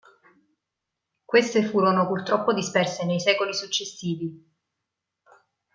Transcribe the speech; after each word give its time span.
Queste 1.25 1.63
furono 1.63 2.07
purtroppo 2.07 2.55
disperse 2.55 3.05
nei 3.05 3.19
secoli 3.19 3.53
successivi. 3.53 4.49